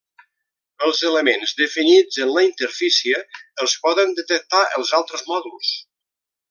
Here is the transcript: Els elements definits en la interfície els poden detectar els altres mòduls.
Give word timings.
Els 0.87 1.01
elements 1.09 1.53
definits 1.59 2.19
en 2.25 2.33
la 2.37 2.45
interfície 2.47 3.21
els 3.65 3.79
poden 3.87 4.19
detectar 4.23 4.67
els 4.81 4.99
altres 5.03 5.27
mòduls. 5.33 5.75